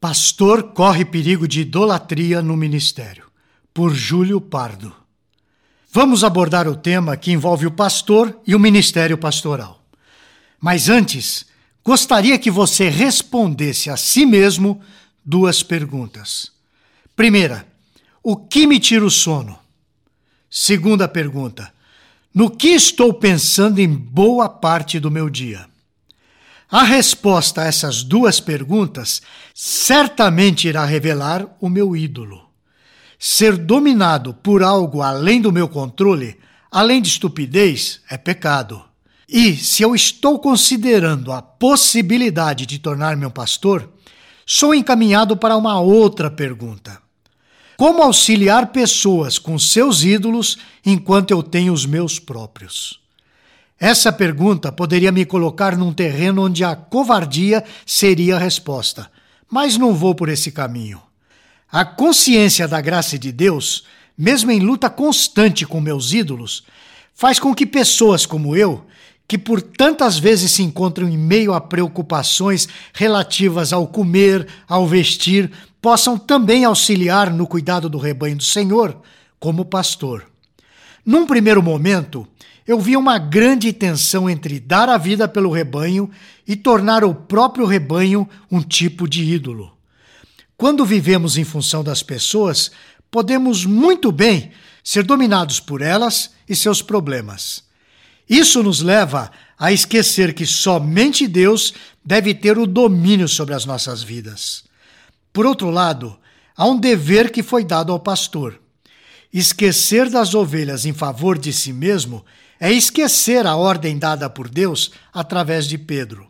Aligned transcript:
Pastor 0.00 0.72
corre 0.74 1.04
perigo 1.04 1.48
de 1.48 1.62
idolatria 1.62 2.40
no 2.40 2.56
ministério, 2.56 3.24
por 3.74 3.92
Júlio 3.92 4.40
Pardo. 4.40 4.94
Vamos 5.90 6.22
abordar 6.22 6.68
o 6.68 6.76
tema 6.76 7.16
que 7.16 7.32
envolve 7.32 7.66
o 7.66 7.72
pastor 7.72 8.40
e 8.46 8.54
o 8.54 8.60
ministério 8.60 9.18
pastoral. 9.18 9.82
Mas 10.60 10.88
antes, 10.88 11.46
gostaria 11.84 12.38
que 12.38 12.48
você 12.48 12.88
respondesse 12.88 13.90
a 13.90 13.96
si 13.96 14.24
mesmo 14.24 14.80
duas 15.24 15.64
perguntas. 15.64 16.52
Primeira, 17.16 17.66
o 18.22 18.36
que 18.36 18.68
me 18.68 18.78
tira 18.78 19.04
o 19.04 19.10
sono? 19.10 19.58
Segunda 20.48 21.08
pergunta, 21.08 21.72
no 22.32 22.48
que 22.48 22.68
estou 22.68 23.12
pensando 23.12 23.80
em 23.80 23.92
boa 23.92 24.48
parte 24.48 25.00
do 25.00 25.10
meu 25.10 25.28
dia? 25.28 25.67
A 26.70 26.82
resposta 26.82 27.62
a 27.62 27.64
essas 27.64 28.02
duas 28.02 28.40
perguntas 28.40 29.22
certamente 29.54 30.68
irá 30.68 30.84
revelar 30.84 31.46
o 31.58 31.68
meu 31.70 31.96
ídolo. 31.96 32.46
Ser 33.18 33.56
dominado 33.56 34.34
por 34.34 34.62
algo 34.62 35.00
além 35.00 35.40
do 35.40 35.50
meu 35.50 35.66
controle, 35.66 36.38
além 36.70 37.00
de 37.00 37.08
estupidez, 37.08 38.02
é 38.10 38.18
pecado. 38.18 38.84
E 39.26 39.56
se 39.56 39.82
eu 39.82 39.94
estou 39.94 40.38
considerando 40.38 41.32
a 41.32 41.40
possibilidade 41.40 42.66
de 42.66 42.78
tornar-me 42.78 43.24
um 43.24 43.30
pastor, 43.30 43.88
sou 44.44 44.74
encaminhado 44.74 45.38
para 45.38 45.56
uma 45.56 45.80
outra 45.80 46.30
pergunta. 46.30 47.00
Como 47.78 48.02
auxiliar 48.02 48.72
pessoas 48.72 49.38
com 49.38 49.58
seus 49.58 50.04
ídolos 50.04 50.58
enquanto 50.84 51.30
eu 51.30 51.42
tenho 51.42 51.72
os 51.72 51.86
meus 51.86 52.18
próprios? 52.18 53.00
Essa 53.80 54.10
pergunta 54.10 54.72
poderia 54.72 55.12
me 55.12 55.24
colocar 55.24 55.76
num 55.76 55.92
terreno 55.92 56.44
onde 56.46 56.64
a 56.64 56.74
covardia 56.74 57.62
seria 57.86 58.36
a 58.36 58.38
resposta, 58.38 59.08
mas 59.48 59.76
não 59.76 59.94
vou 59.94 60.14
por 60.14 60.28
esse 60.28 60.50
caminho. 60.50 61.00
A 61.70 61.84
consciência 61.84 62.66
da 62.66 62.80
graça 62.80 63.16
de 63.16 63.30
Deus, 63.30 63.84
mesmo 64.16 64.50
em 64.50 64.58
luta 64.58 64.90
constante 64.90 65.64
com 65.64 65.80
meus 65.80 66.12
ídolos, 66.12 66.64
faz 67.14 67.38
com 67.38 67.54
que 67.54 67.64
pessoas 67.64 68.26
como 68.26 68.56
eu, 68.56 68.84
que 69.28 69.38
por 69.38 69.62
tantas 69.62 70.18
vezes 70.18 70.52
se 70.52 70.62
encontram 70.62 71.08
em 71.08 71.16
meio 71.16 71.52
a 71.52 71.60
preocupações 71.60 72.66
relativas 72.92 73.72
ao 73.72 73.86
comer, 73.86 74.48
ao 74.66 74.88
vestir, 74.88 75.52
possam 75.80 76.18
também 76.18 76.64
auxiliar 76.64 77.30
no 77.30 77.46
cuidado 77.46 77.88
do 77.88 77.98
rebanho 77.98 78.36
do 78.36 78.44
Senhor, 78.44 78.96
como 79.38 79.64
pastor. 79.64 80.26
Num 81.04 81.26
primeiro 81.26 81.62
momento, 81.62 82.26
eu 82.66 82.78
vi 82.78 82.96
uma 82.96 83.18
grande 83.18 83.72
tensão 83.72 84.28
entre 84.28 84.60
dar 84.60 84.88
a 84.88 84.98
vida 84.98 85.26
pelo 85.26 85.50
rebanho 85.50 86.10
e 86.46 86.54
tornar 86.54 87.02
o 87.02 87.14
próprio 87.14 87.64
rebanho 87.64 88.28
um 88.50 88.60
tipo 88.60 89.08
de 89.08 89.24
ídolo. 89.24 89.76
Quando 90.56 90.84
vivemos 90.84 91.38
em 91.38 91.44
função 91.44 91.82
das 91.82 92.02
pessoas, 92.02 92.70
podemos 93.10 93.64
muito 93.64 94.12
bem 94.12 94.50
ser 94.84 95.02
dominados 95.02 95.60
por 95.60 95.80
elas 95.80 96.32
e 96.48 96.54
seus 96.54 96.82
problemas. 96.82 97.62
Isso 98.28 98.62
nos 98.62 98.82
leva 98.82 99.30
a 99.58 99.72
esquecer 99.72 100.34
que 100.34 100.44
somente 100.44 101.26
Deus 101.26 101.72
deve 102.04 102.34
ter 102.34 102.58
o 102.58 102.66
domínio 102.66 103.28
sobre 103.28 103.54
as 103.54 103.64
nossas 103.64 104.02
vidas. 104.02 104.64
Por 105.32 105.46
outro 105.46 105.70
lado, 105.70 106.18
há 106.56 106.66
um 106.66 106.78
dever 106.78 107.30
que 107.30 107.42
foi 107.42 107.64
dado 107.64 107.92
ao 107.92 107.98
pastor. 108.00 108.60
Esquecer 109.32 110.08
das 110.08 110.34
ovelhas 110.34 110.86
em 110.86 110.92
favor 110.92 111.38
de 111.38 111.52
si 111.52 111.72
mesmo 111.72 112.24
é 112.58 112.72
esquecer 112.72 113.46
a 113.46 113.56
ordem 113.56 113.98
dada 113.98 114.28
por 114.28 114.48
Deus 114.48 114.90
através 115.12 115.66
de 115.66 115.76
Pedro. 115.76 116.28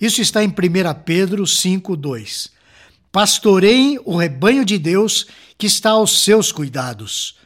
Isso 0.00 0.20
está 0.20 0.44
em 0.44 0.48
1 0.48 0.52
Pedro 1.04 1.44
5,2. 1.44 2.50
Pastoreiem 3.10 3.98
o 4.04 4.16
rebanho 4.16 4.64
de 4.64 4.78
Deus 4.78 5.26
que 5.56 5.66
está 5.66 5.90
aos 5.90 6.22
seus 6.22 6.52
cuidados. 6.52 7.36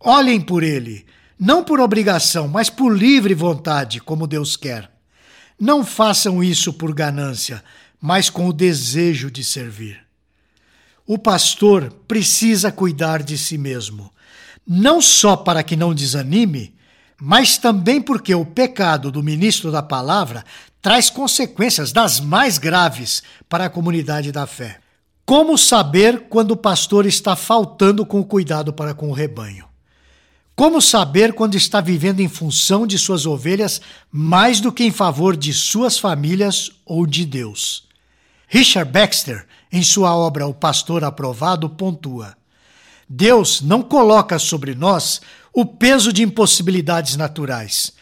Olhem 0.00 0.40
por 0.40 0.62
ele, 0.62 1.06
não 1.38 1.62
por 1.62 1.78
obrigação, 1.78 2.48
mas 2.48 2.70
por 2.70 2.96
livre 2.96 3.34
vontade, 3.34 4.00
como 4.00 4.26
Deus 4.26 4.56
quer. 4.56 4.90
Não 5.60 5.84
façam 5.84 6.42
isso 6.42 6.72
por 6.72 6.92
ganância, 6.92 7.62
mas 8.00 8.28
com 8.28 8.48
o 8.48 8.52
desejo 8.52 9.30
de 9.30 9.44
servir. 9.44 10.00
O 11.06 11.18
pastor 11.18 11.92
precisa 12.06 12.70
cuidar 12.70 13.22
de 13.22 13.36
si 13.36 13.58
mesmo, 13.58 14.12
não 14.66 15.00
só 15.02 15.36
para 15.36 15.62
que 15.62 15.76
não 15.76 15.94
desanime, 15.94 16.74
mas 17.20 17.58
também 17.58 18.00
porque 18.00 18.34
o 18.34 18.44
pecado 18.44 19.10
do 19.10 19.22
ministro 19.22 19.70
da 19.70 19.82
palavra 19.82 20.44
traz 20.80 21.08
consequências 21.08 21.92
das 21.92 22.18
mais 22.18 22.58
graves 22.58 23.22
para 23.48 23.66
a 23.66 23.70
comunidade 23.70 24.32
da 24.32 24.46
fé. 24.46 24.80
Como 25.24 25.56
saber 25.56 26.26
quando 26.28 26.50
o 26.50 26.56
pastor 26.56 27.06
está 27.06 27.36
faltando 27.36 28.04
com 28.04 28.20
o 28.20 28.24
cuidado 28.24 28.72
para 28.72 28.92
com 28.92 29.08
o 29.08 29.12
rebanho? 29.12 29.66
Como 30.54 30.82
saber 30.82 31.32
quando 31.32 31.54
está 31.54 31.80
vivendo 31.80 32.20
em 32.20 32.28
função 32.28 32.86
de 32.86 32.98
suas 32.98 33.24
ovelhas 33.24 33.80
mais 34.10 34.60
do 34.60 34.72
que 34.72 34.84
em 34.84 34.90
favor 34.90 35.36
de 35.36 35.52
suas 35.52 35.98
famílias 35.98 36.72
ou 36.84 37.06
de 37.06 37.24
Deus? 37.24 37.88
Richard 38.48 38.90
Baxter, 38.90 39.46
em 39.72 39.82
sua 39.82 40.14
obra 40.14 40.46
O 40.46 40.52
Pastor 40.52 41.02
Aprovado, 41.02 41.68
pontua: 41.70 42.36
Deus 43.08 43.62
não 43.62 43.82
coloca 43.82 44.38
sobre 44.38 44.74
nós 44.74 45.20
o 45.52 45.64
peso 45.64 46.12
de 46.12 46.22
impossibilidades 46.22 47.16
naturais. 47.16 47.92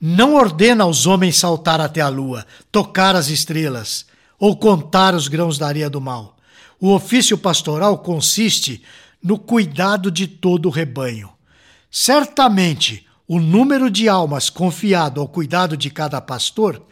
Não 0.00 0.34
ordena 0.34 0.84
aos 0.84 1.06
homens 1.06 1.36
saltar 1.36 1.80
até 1.80 2.00
a 2.00 2.08
lua, 2.08 2.46
tocar 2.70 3.16
as 3.16 3.28
estrelas 3.28 4.04
ou 4.38 4.56
contar 4.56 5.14
os 5.14 5.28
grãos 5.28 5.56
da 5.56 5.66
areia 5.66 5.88
do 5.88 6.00
mal. 6.00 6.36
O 6.78 6.92
ofício 6.92 7.38
pastoral 7.38 7.98
consiste 7.98 8.82
no 9.22 9.38
cuidado 9.38 10.10
de 10.10 10.26
todo 10.26 10.66
o 10.66 10.70
rebanho. 10.70 11.30
Certamente, 11.90 13.06
o 13.26 13.40
número 13.40 13.90
de 13.90 14.08
almas 14.08 14.50
confiado 14.50 15.20
ao 15.20 15.28
cuidado 15.28 15.76
de 15.76 15.88
cada 15.88 16.20
pastor 16.20 16.82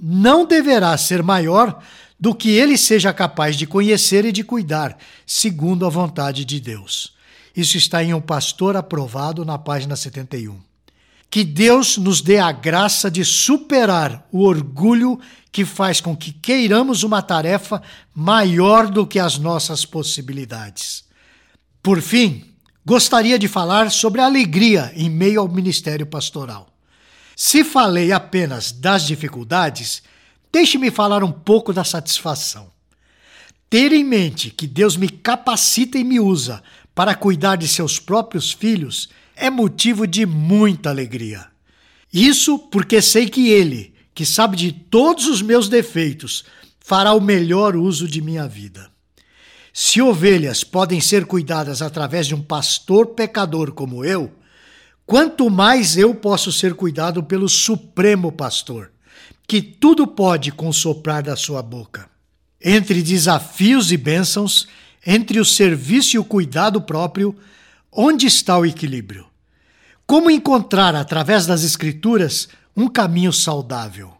não 0.00 0.46
deverá 0.46 0.96
ser 0.96 1.22
maior 1.22 1.82
do 2.22 2.32
que 2.32 2.50
ele 2.50 2.78
seja 2.78 3.12
capaz 3.12 3.56
de 3.56 3.66
conhecer 3.66 4.24
e 4.24 4.30
de 4.30 4.44
cuidar, 4.44 4.96
segundo 5.26 5.84
a 5.84 5.88
vontade 5.88 6.44
de 6.44 6.60
Deus. 6.60 7.14
Isso 7.56 7.76
está 7.76 8.00
em 8.00 8.14
Um 8.14 8.20
Pastor 8.20 8.76
Aprovado, 8.76 9.44
na 9.44 9.58
página 9.58 9.96
71. 9.96 10.56
Que 11.28 11.42
Deus 11.42 11.96
nos 11.98 12.20
dê 12.20 12.38
a 12.38 12.52
graça 12.52 13.10
de 13.10 13.24
superar 13.24 14.24
o 14.30 14.44
orgulho 14.44 15.18
que 15.50 15.64
faz 15.64 16.00
com 16.00 16.16
que 16.16 16.32
queiramos 16.32 17.02
uma 17.02 17.22
tarefa 17.22 17.82
maior 18.14 18.88
do 18.88 19.04
que 19.04 19.18
as 19.18 19.36
nossas 19.36 19.84
possibilidades. 19.84 21.02
Por 21.82 22.00
fim, 22.00 22.44
gostaria 22.86 23.36
de 23.36 23.48
falar 23.48 23.90
sobre 23.90 24.20
a 24.20 24.26
alegria 24.26 24.92
em 24.94 25.10
meio 25.10 25.40
ao 25.40 25.48
ministério 25.48 26.06
pastoral. 26.06 26.68
Se 27.34 27.64
falei 27.64 28.12
apenas 28.12 28.70
das 28.70 29.08
dificuldades, 29.08 30.04
deixe-me 30.52 30.90
falar 30.90 31.24
um 31.24 31.32
pouco 31.32 31.72
da 31.72 31.82
satisfação. 31.82 32.70
Ter 33.70 33.92
em 33.92 34.04
mente 34.04 34.50
que 34.50 34.66
Deus 34.66 34.96
me 34.96 35.08
capacita 35.08 35.96
e 35.96 36.04
me 36.04 36.20
usa 36.20 36.62
para 36.94 37.14
cuidar 37.14 37.56
de 37.56 37.66
seus 37.66 37.98
próprios 37.98 38.52
filhos 38.52 39.08
é 39.34 39.48
motivo 39.48 40.06
de 40.06 40.26
muita 40.26 40.90
alegria. 40.90 41.46
Isso 42.12 42.58
porque 42.58 43.00
sei 43.00 43.28
que 43.30 43.48
Ele, 43.48 43.94
que 44.14 44.26
sabe 44.26 44.56
de 44.56 44.70
todos 44.70 45.26
os 45.26 45.40
meus 45.40 45.70
defeitos, 45.70 46.44
fará 46.78 47.14
o 47.14 47.20
melhor 47.20 47.74
uso 47.74 48.06
de 48.06 48.20
minha 48.20 48.46
vida. 48.46 48.90
Se 49.72 50.02
ovelhas 50.02 50.62
podem 50.62 51.00
ser 51.00 51.24
cuidadas 51.24 51.80
através 51.80 52.26
de 52.26 52.34
um 52.34 52.42
pastor 52.42 53.06
pecador 53.14 53.72
como 53.72 54.04
eu, 54.04 54.30
quanto 55.06 55.48
mais 55.48 55.96
eu 55.96 56.14
posso 56.14 56.52
ser 56.52 56.74
cuidado 56.74 57.22
pelo 57.22 57.48
Supremo 57.48 58.30
Pastor, 58.30 58.91
que 59.52 59.60
tudo 59.60 60.06
pode 60.06 60.50
com 60.50 60.72
soprar 60.72 61.22
da 61.22 61.36
sua 61.36 61.60
boca. 61.60 62.08
Entre 62.58 63.02
desafios 63.02 63.92
e 63.92 63.98
bênçãos, 63.98 64.66
entre 65.06 65.38
o 65.38 65.44
serviço 65.44 66.16
e 66.16 66.18
o 66.18 66.24
cuidado 66.24 66.80
próprio, 66.80 67.36
onde 67.92 68.26
está 68.26 68.56
o 68.56 68.64
equilíbrio? 68.64 69.26
Como 70.06 70.30
encontrar, 70.30 70.94
através 70.94 71.44
das 71.44 71.64
Escrituras, 71.64 72.48
um 72.74 72.88
caminho 72.88 73.30
saudável? 73.30 74.14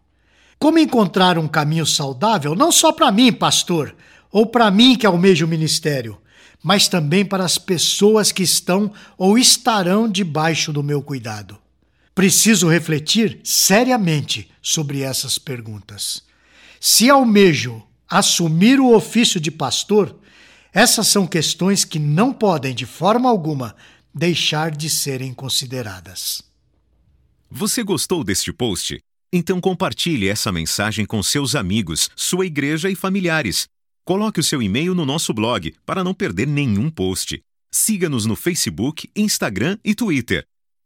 Como 0.59 0.79
encontrar 0.79 1.39
um 1.39 1.49
caminho 1.49 1.87
saudável 1.87 2.55
não 2.55 2.71
só 2.71 2.93
para 2.93 3.11
mim, 3.11 3.33
pastor, 3.33 3.97
ou 4.31 4.45
para 4.45 4.71
mim 4.71 4.97
que 4.97 5.07
almejo 5.07 5.47
o 5.47 5.49
ministério, 5.49 6.19
mas 6.63 6.89
também 6.89 7.25
para 7.25 7.43
as 7.43 7.57
pessoas 7.57 8.31
que 8.31 8.43
estão 8.43 8.93
ou 9.17 9.39
estarão 9.39 10.07
debaixo 10.11 10.75
do 10.75 10.83
meu 10.83 11.01
cuidado? 11.01 11.62
Preciso 12.15 12.69
refletir 12.69 13.41
seriamente 13.43 14.51
sobre 14.61 15.01
essas 15.01 15.39
perguntas. 15.39 16.23
Se 16.79 17.09
almejo 17.09 17.83
assumir 18.09 18.79
o 18.81 18.95
ofício 18.95 19.41
de 19.41 19.51
pastor, 19.51 20.19
essas 20.73 21.09
são 21.09 21.27
questões 21.27 21.85
que 21.85 21.99
não 21.99 22.33
podem, 22.33 22.75
de 22.75 22.85
forma 22.85 23.31
alguma, 23.31 23.75
deixar 24.15 24.71
de 24.71 24.91
serem 24.91 25.33
consideradas. 25.33 26.43
Você 27.51 27.83
gostou 27.83 28.23
deste 28.23 28.53
post? 28.53 28.99
Então 29.33 29.61
compartilhe 29.61 30.29
essa 30.29 30.53
mensagem 30.53 31.07
com 31.07 31.23
seus 31.23 31.55
amigos, 31.55 32.11
sua 32.15 32.45
igreja 32.45 32.91
e 32.91 32.95
familiares. 32.95 33.67
Coloque 34.05 34.41
o 34.41 34.43
seu 34.43 34.63
e-mail 34.63 34.95
no 34.95 35.07
nosso 35.07 35.33
blog 35.33 35.75
para 35.87 36.05
não 36.05 36.13
perder 36.13 36.47
nenhum 36.47 36.91
post. 36.91 37.41
Siga-nos 37.71 38.27
no 38.27 38.37
Facebook, 38.37 39.09
Instagram 39.17 39.79
e 39.83 39.95
Twitter. 39.95 40.45